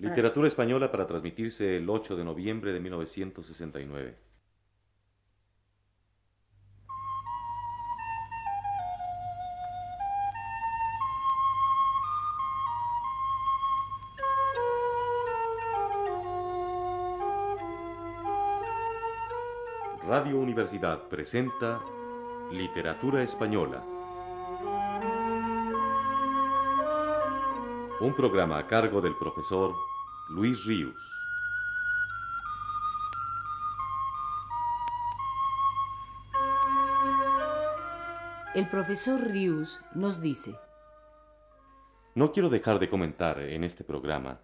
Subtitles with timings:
[0.00, 4.16] Literatura española para transmitirse el 8 de noviembre de 1969.
[20.08, 21.78] Radio Universidad presenta
[22.50, 23.84] Literatura Española.
[28.00, 29.89] Un programa a cargo del profesor
[30.30, 30.94] Luis Ríos.
[38.54, 40.54] El profesor Ríos nos dice,
[42.14, 44.40] No quiero dejar de comentar en este programa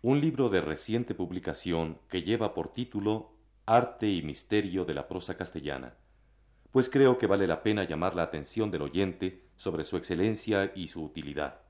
[0.00, 3.34] un libro de reciente publicación que lleva por título
[3.66, 5.96] Arte y Misterio de la Prosa Castellana,
[6.70, 10.88] pues creo que vale la pena llamar la atención del oyente sobre su excelencia y
[10.88, 11.60] su utilidad.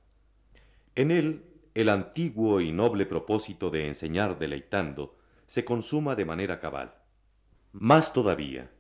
[0.95, 5.15] En él el antiguo y noble propósito de enseñar deleitando
[5.47, 6.95] se consuma de manera cabal.
[7.73, 8.71] Más todavía,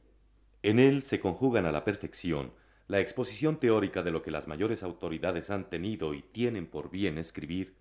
[0.62, 2.52] en él se conjugan a la perfección
[2.88, 7.18] la exposición teórica de lo que las mayores autoridades han tenido y tienen por bien
[7.18, 7.76] escribir,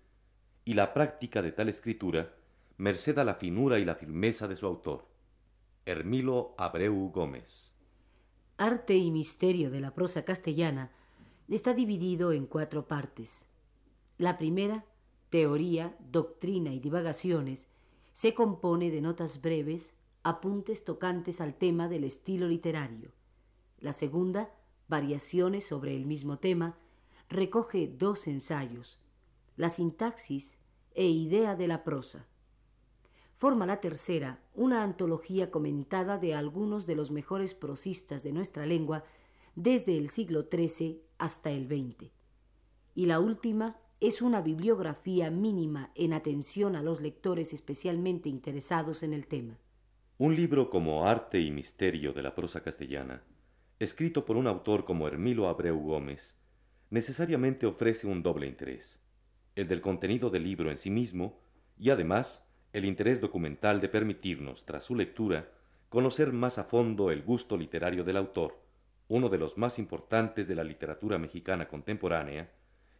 [0.66, 2.34] y la práctica de tal escritura,
[2.76, 5.06] merced a la finura y la firmeza de su autor,
[5.86, 7.72] Hermilo Abreu Gómez.
[8.58, 10.90] Arte y misterio de la prosa castellana
[11.48, 13.46] está dividido en cuatro partes.
[14.18, 14.84] La primera
[15.30, 17.68] teoría, doctrina y divagaciones,
[18.12, 23.12] se compone de notas breves, apuntes tocantes al tema del estilo literario.
[23.78, 24.50] La segunda,
[24.88, 26.78] variaciones sobre el mismo tema,
[27.28, 28.98] recoge dos ensayos,
[29.56, 30.58] la sintaxis
[30.94, 32.26] e idea de la prosa.
[33.36, 39.04] Forma la tercera una antología comentada de algunos de los mejores prosistas de nuestra lengua
[39.54, 42.10] desde el siglo XIII hasta el XX.
[42.94, 49.14] Y la última es una bibliografía mínima en atención a los lectores especialmente interesados en
[49.14, 49.56] el tema.
[50.18, 53.22] Un libro como Arte y Misterio de la prosa castellana,
[53.78, 56.36] escrito por un autor como Hermilo Abreu Gómez,
[56.90, 59.00] necesariamente ofrece un doble interés,
[59.54, 61.40] el del contenido del libro en sí mismo
[61.78, 65.50] y además el interés documental de permitirnos, tras su lectura,
[65.88, 68.60] conocer más a fondo el gusto literario del autor,
[69.08, 72.50] uno de los más importantes de la literatura mexicana contemporánea,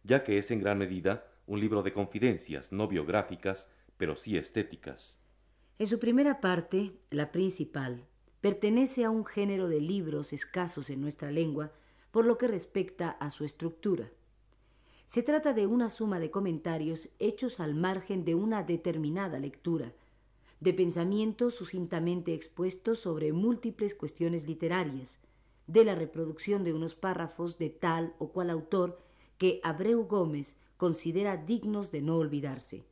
[0.07, 5.19] ya que es en gran medida un libro de confidencias, no biográficas, pero sí estéticas.
[5.79, 8.05] En su primera parte, la principal,
[8.41, 11.71] pertenece a un género de libros escasos en nuestra lengua
[12.11, 14.09] por lo que respecta a su estructura.
[15.05, 19.93] Se trata de una suma de comentarios hechos al margen de una determinada lectura,
[20.59, 25.19] de pensamientos sucintamente expuestos sobre múltiples cuestiones literarias,
[25.67, 29.06] de la reproducción de unos párrafos de tal o cual autor
[29.37, 32.85] que Abreu Gómez considera dignos de no olvidarse.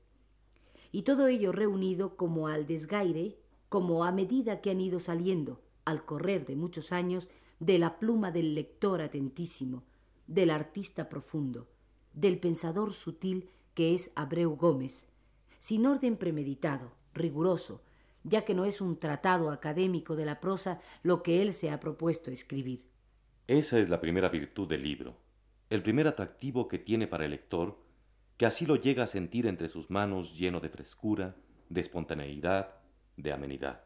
[0.91, 3.38] Y todo ello reunido como al desgaire,
[3.69, 7.28] como a medida que han ido saliendo, al correr de muchos años,
[7.59, 9.83] de la pluma del lector atentísimo,
[10.28, 11.67] del artista profundo,
[12.13, 15.07] del pensador sutil que es Abreu Gómez,
[15.59, 17.81] sin orden premeditado, riguroso,
[18.23, 21.79] ya que no es un tratado académico de la prosa lo que él se ha
[21.79, 22.85] propuesto escribir.
[23.47, 25.16] Esa es la primera virtud del libro,
[25.69, 27.79] el primer atractivo que tiene para el lector,
[28.37, 31.35] que así lo llega a sentir entre sus manos lleno de frescura,
[31.69, 32.75] de espontaneidad,
[33.17, 33.81] de amenidad.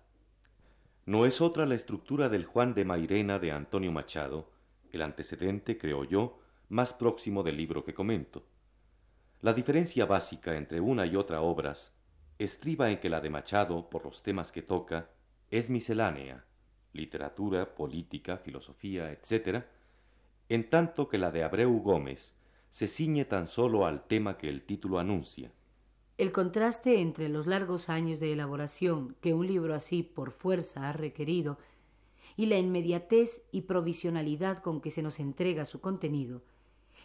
[1.05, 4.51] No es otra la estructura del Juan de Mairena de Antonio Machado,
[4.91, 8.45] el antecedente, creo yo, más próximo del libro que comento.
[9.41, 11.95] La diferencia básica entre una y otra obras
[12.37, 15.09] estriba en que la de Machado, por los temas que toca,
[15.49, 16.45] es miscelánea,
[16.93, 19.65] literatura, política, filosofía, etc.,
[20.49, 22.33] en tanto que la de Abreu Gómez
[22.69, 25.51] se ciñe tan solo al tema que el título anuncia.
[26.17, 30.93] El contraste entre los largos años de elaboración que un libro así por fuerza ha
[30.93, 31.57] requerido
[32.35, 36.41] y la inmediatez y provisionalidad con que se nos entrega su contenido,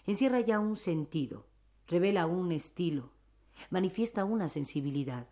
[0.06, 1.46] encierra ya un sentido,
[1.86, 3.10] revela un estilo,
[3.70, 5.28] manifiesta una sensibilidad.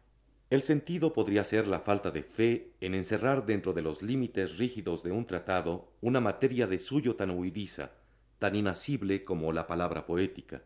[0.51, 5.03] El sentido podría ser la falta de fe en encerrar dentro de los límites rígidos
[5.03, 7.93] de un tratado una materia de suyo tan huidiza,
[8.43, 10.65] tan inasible como la palabra poética.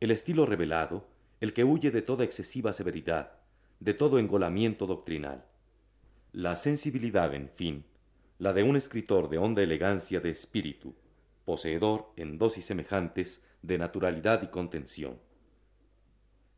[0.00, 1.06] El estilo revelado,
[1.42, 3.32] el que huye de toda excesiva severidad,
[3.80, 5.44] de todo engolamiento doctrinal.
[6.32, 7.84] La sensibilidad, en fin,
[8.38, 10.94] la de un escritor de honda elegancia de espíritu,
[11.44, 15.20] poseedor en dosis semejantes de naturalidad y contención.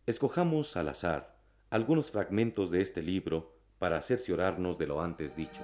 [0.07, 1.37] Escojamos al azar
[1.69, 5.63] algunos fragmentos de este libro para cerciorarnos de lo antes dicho.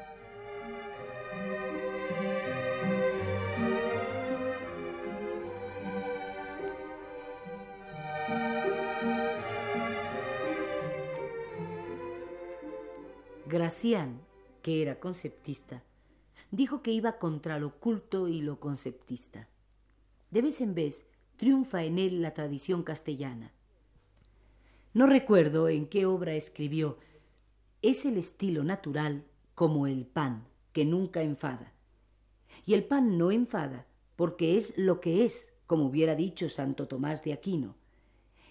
[13.48, 14.20] Gracián,
[14.60, 15.82] que era conceptista,
[16.50, 19.48] dijo que iba contra lo culto y lo conceptista.
[20.30, 21.06] De vez en vez
[21.38, 23.54] triunfa en él la tradición castellana.
[24.92, 26.98] No recuerdo en qué obra escribió,
[27.80, 29.24] es el estilo natural
[29.54, 31.72] como el pan, que nunca enfada.
[32.66, 37.24] Y el pan no enfada, porque es lo que es, como hubiera dicho Santo Tomás
[37.24, 37.76] de Aquino.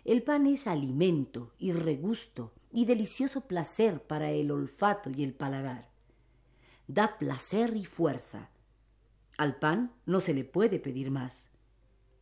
[0.05, 5.89] El pan es alimento y regusto y delicioso placer para el olfato y el paladar.
[6.85, 8.51] Da placer y fuerza.
[9.35, 11.49] Al pan no se le puede pedir más.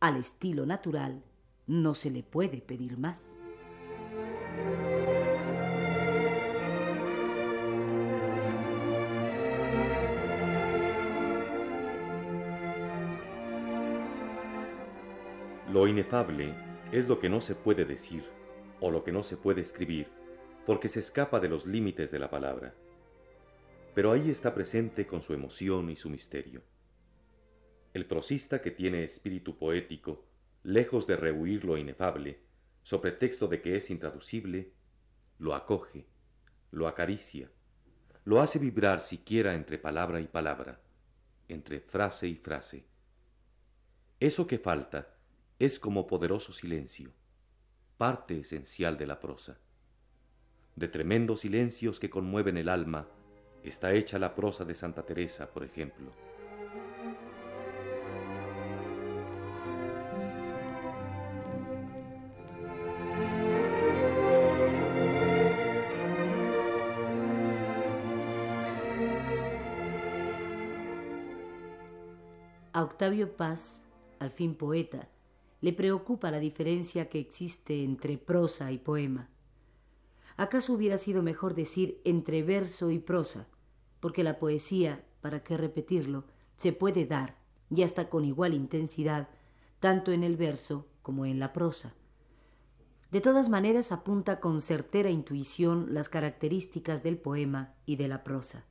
[0.00, 1.22] Al estilo natural
[1.66, 3.36] no se le puede pedir más.
[15.70, 16.54] Lo inefable
[16.92, 18.24] es lo que no se puede decir
[18.80, 20.15] o lo que no se puede escribir
[20.66, 22.74] porque se escapa de los límites de la palabra.
[23.94, 26.62] Pero ahí está presente con su emoción y su misterio.
[27.94, 30.26] El prosista que tiene espíritu poético,
[30.64, 32.40] lejos de rehuir lo inefable,
[32.82, 34.72] sobre texto de que es intraducible,
[35.38, 36.06] lo acoge,
[36.72, 37.48] lo acaricia,
[38.24, 40.80] lo hace vibrar siquiera entre palabra y palabra,
[41.48, 42.84] entre frase y frase.
[44.18, 45.14] Eso que falta
[45.60, 47.12] es como poderoso silencio,
[47.96, 49.60] parte esencial de la prosa.
[50.76, 53.08] De tremendos silencios que conmueven el alma,
[53.62, 56.12] está hecha la prosa de Santa Teresa, por ejemplo.
[72.74, 73.86] A Octavio Paz,
[74.18, 75.08] al fin poeta,
[75.62, 79.30] le preocupa la diferencia que existe entre prosa y poema.
[80.36, 83.46] ¿Acaso hubiera sido mejor decir entre verso y prosa?
[84.00, 86.24] Porque la poesía, para qué repetirlo,
[86.56, 87.38] se puede dar,
[87.70, 89.28] y hasta con igual intensidad,
[89.80, 91.94] tanto en el verso como en la prosa.
[93.10, 98.64] De todas maneras apunta con certera intuición las características del poema y de la prosa.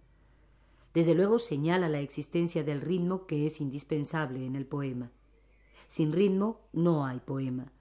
[0.93, 5.11] Desde luego señala la existencia del ritmo que es indispensable en el poema.
[5.87, 7.71] Sin ritmo no hay poema.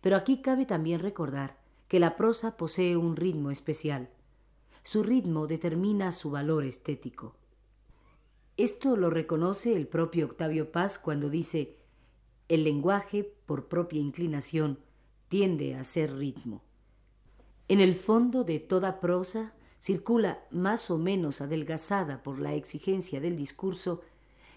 [0.00, 1.59] Pero aquí cabe también recordar
[1.90, 4.10] que la prosa posee un ritmo especial.
[4.84, 7.34] Su ritmo determina su valor estético.
[8.56, 11.78] Esto lo reconoce el propio Octavio Paz cuando dice
[12.48, 14.78] el lenguaje, por propia inclinación,
[15.26, 16.62] tiende a ser ritmo.
[17.66, 23.36] En el fondo de toda prosa circula, más o menos adelgazada por la exigencia del
[23.36, 24.02] discurso,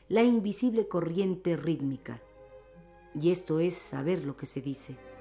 [0.08, 2.22] la invisible corriente rítmica
[3.20, 5.13] y esto es saber lo que se dice.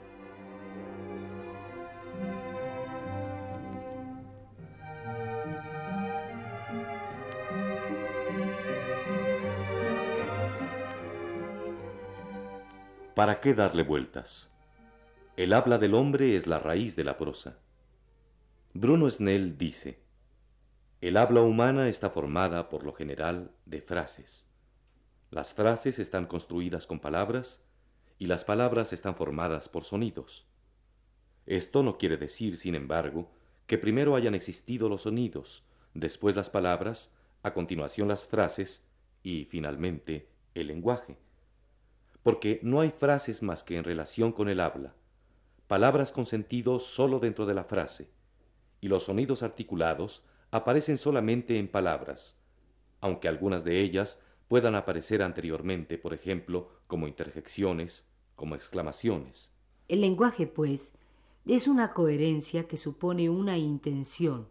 [13.22, 14.50] ¿Para qué darle vueltas?
[15.36, 17.60] El habla del hombre es la raíz de la prosa.
[18.74, 20.00] Bruno Snell dice,
[21.00, 24.48] el habla humana está formada, por lo general, de frases.
[25.30, 27.60] Las frases están construidas con palabras
[28.18, 30.48] y las palabras están formadas por sonidos.
[31.46, 33.30] Esto no quiere decir, sin embargo,
[33.68, 35.62] que primero hayan existido los sonidos,
[35.94, 37.12] después las palabras,
[37.44, 38.84] a continuación las frases
[39.22, 41.18] y, finalmente, el lenguaje.
[42.22, 44.94] Porque no hay frases más que en relación con el habla,
[45.66, 48.10] palabras con sentido sólo dentro de la frase,
[48.80, 52.36] y los sonidos articulados aparecen solamente en palabras,
[53.00, 58.04] aunque algunas de ellas puedan aparecer anteriormente, por ejemplo, como interjecciones,
[58.36, 59.50] como exclamaciones.
[59.88, 60.92] El lenguaje, pues,
[61.46, 64.48] es una coherencia que supone una intención,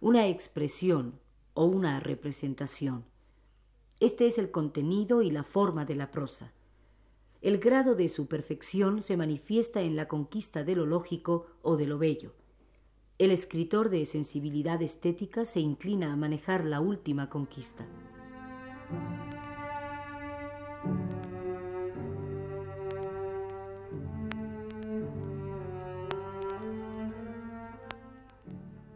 [0.00, 1.20] una expresión
[1.52, 3.04] o una representación.
[4.00, 6.52] Este es el contenido y la forma de la prosa.
[7.44, 11.86] El grado de su perfección se manifiesta en la conquista de lo lógico o de
[11.86, 12.32] lo bello.
[13.18, 17.86] El escritor de sensibilidad estética se inclina a manejar la última conquista.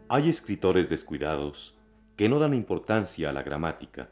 [0.07, 1.75] Hay escritores descuidados
[2.15, 4.09] que no dan importancia a la gramática,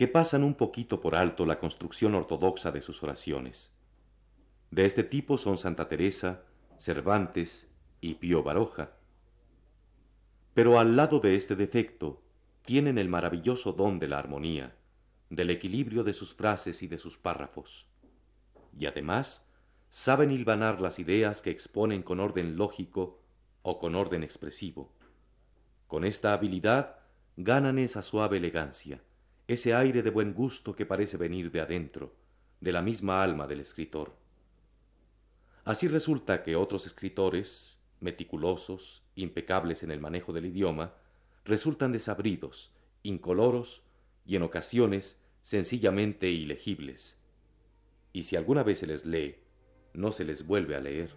[0.00, 3.70] que pasan un poquito por alto la construcción ortodoxa de sus oraciones.
[4.70, 6.42] De este tipo son Santa Teresa,
[6.78, 8.92] Cervantes y Pío Baroja.
[10.54, 12.22] Pero al lado de este defecto
[12.62, 14.74] tienen el maravilloso don de la armonía,
[15.28, 17.86] del equilibrio de sus frases y de sus párrafos.
[18.78, 19.46] Y además
[19.90, 23.20] saben hilvanar las ideas que exponen con orden lógico
[23.60, 24.94] o con orden expresivo.
[25.88, 27.00] Con esta habilidad
[27.36, 29.02] ganan esa suave elegancia,
[29.52, 32.14] ese aire de buen gusto que parece venir de adentro,
[32.60, 34.14] de la misma alma del escritor.
[35.64, 40.94] Así resulta que otros escritores, meticulosos, impecables en el manejo del idioma,
[41.44, 43.82] resultan desabridos, incoloros
[44.24, 47.18] y en ocasiones sencillamente ilegibles.
[48.12, 49.34] Y si alguna vez se les lee,
[49.94, 51.10] no se les vuelve a leer.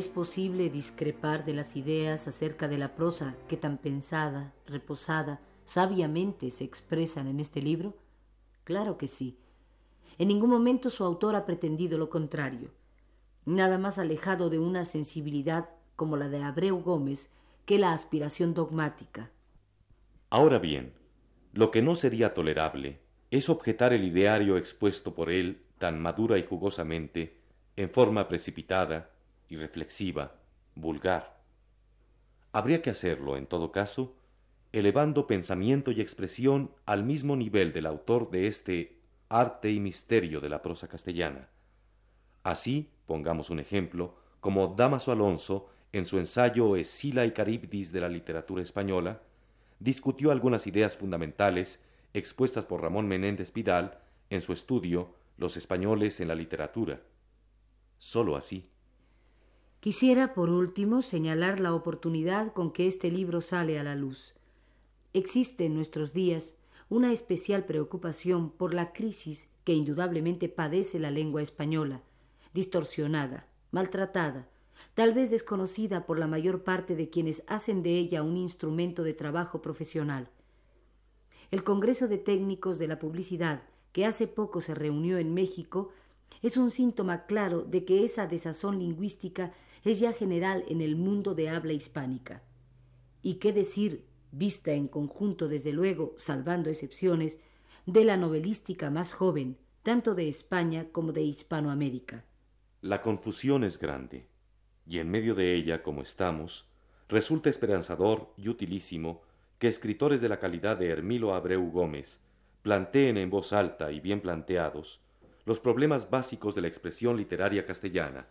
[0.00, 6.50] ¿Es posible discrepar de las ideas acerca de la prosa que tan pensada, reposada, sabiamente
[6.50, 7.94] se expresan en este libro?
[8.64, 9.36] Claro que sí.
[10.16, 12.70] En ningún momento su autor ha pretendido lo contrario.
[13.44, 17.28] Nada más alejado de una sensibilidad como la de Abreu Gómez
[17.66, 19.30] que la aspiración dogmática.
[20.30, 20.94] Ahora bien,
[21.52, 26.42] lo que no sería tolerable es objetar el ideario expuesto por él tan madura y
[26.42, 27.36] jugosamente,
[27.76, 29.10] en forma precipitada,
[29.50, 30.36] irreflexiva,
[30.74, 31.40] vulgar.
[32.52, 34.14] Habría que hacerlo, en todo caso,
[34.72, 38.96] elevando pensamiento y expresión al mismo nivel del autor de este
[39.28, 41.48] arte y misterio de la prosa castellana.
[42.42, 48.08] Así, pongamos un ejemplo, como Damaso Alonso, en su ensayo Escila y Caribdis de la
[48.08, 49.20] literatura española,
[49.80, 51.80] discutió algunas ideas fundamentales
[52.14, 53.98] expuestas por Ramón Menéndez Pidal
[54.30, 57.00] en su estudio Los españoles en la literatura.
[57.98, 58.68] Sólo así.
[59.80, 64.34] Quisiera, por último, señalar la oportunidad con que este libro sale a la luz.
[65.14, 66.54] Existe en nuestros días
[66.90, 72.02] una especial preocupación por la crisis que indudablemente padece la lengua española,
[72.52, 74.48] distorsionada, maltratada,
[74.92, 79.14] tal vez desconocida por la mayor parte de quienes hacen de ella un instrumento de
[79.14, 80.28] trabajo profesional.
[81.50, 85.90] El Congreso de Técnicos de la Publicidad, que hace poco se reunió en México,
[86.42, 89.52] es un síntoma claro de que esa desazón lingüística
[89.84, 92.42] es ya general en el mundo de habla hispánica.
[93.22, 97.38] ¿Y qué decir, vista en conjunto desde luego, salvando excepciones,
[97.86, 102.24] de la novelística más joven, tanto de España como de Hispanoamérica?
[102.82, 104.26] La confusión es grande,
[104.86, 106.66] y en medio de ella, como estamos,
[107.08, 109.22] resulta esperanzador y utilísimo
[109.58, 112.20] que escritores de la calidad de Hermilo Abreu Gómez
[112.62, 115.00] planteen en voz alta y bien planteados
[115.44, 118.26] los problemas básicos de la expresión literaria castellana,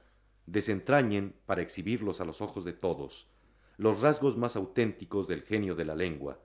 [0.51, 3.29] desentrañen, para exhibirlos a los ojos de todos,
[3.77, 6.39] los rasgos más auténticos del genio de la lengua,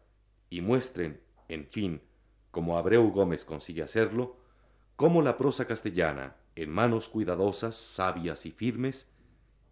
[0.51, 2.03] y muestren, en fin,
[2.51, 4.37] como Abreu Gómez consigue hacerlo,
[4.97, 9.11] cómo la prosa castellana, en manos cuidadosas, sabias y firmes,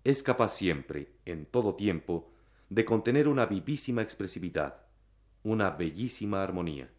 [0.04, 2.32] es capaz siempre, en todo tiempo,
[2.70, 4.86] de contener una vivísima expresividad,
[5.44, 6.90] una bellísima armonía.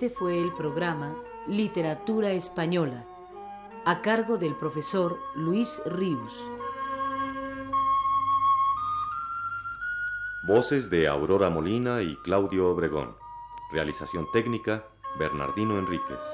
[0.00, 1.16] Este fue el programa
[1.48, 3.04] Literatura Española,
[3.84, 6.40] a cargo del profesor Luis Ríos.
[10.46, 13.16] Voces de Aurora Molina y Claudio Obregón.
[13.72, 14.86] Realización técnica,
[15.18, 16.24] Bernardino Enríquez.